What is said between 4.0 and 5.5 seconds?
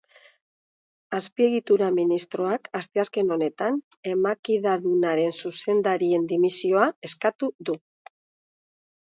emakidadunaren